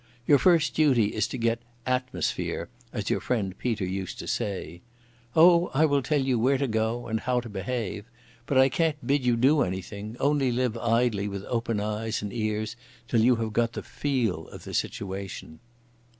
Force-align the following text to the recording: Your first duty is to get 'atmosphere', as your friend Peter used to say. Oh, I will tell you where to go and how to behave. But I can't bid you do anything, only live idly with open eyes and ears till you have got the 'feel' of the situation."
Your 0.25 0.39
first 0.39 0.73
duty 0.73 1.13
is 1.13 1.27
to 1.27 1.37
get 1.37 1.61
'atmosphere', 1.85 2.69
as 2.91 3.11
your 3.11 3.19
friend 3.19 3.55
Peter 3.59 3.85
used 3.85 4.17
to 4.17 4.25
say. 4.27 4.81
Oh, 5.35 5.69
I 5.75 5.85
will 5.85 6.01
tell 6.01 6.19
you 6.21 6.39
where 6.39 6.57
to 6.57 6.67
go 6.67 7.05
and 7.05 7.19
how 7.19 7.39
to 7.39 7.47
behave. 7.47 8.05
But 8.47 8.57
I 8.57 8.67
can't 8.67 9.05
bid 9.05 9.23
you 9.23 9.35
do 9.35 9.61
anything, 9.61 10.17
only 10.19 10.51
live 10.51 10.75
idly 10.75 11.27
with 11.27 11.45
open 11.45 11.79
eyes 11.79 12.23
and 12.23 12.33
ears 12.33 12.75
till 13.07 13.21
you 13.21 13.35
have 13.35 13.53
got 13.53 13.73
the 13.73 13.83
'feel' 13.83 14.47
of 14.47 14.63
the 14.63 14.73
situation." 14.73 15.59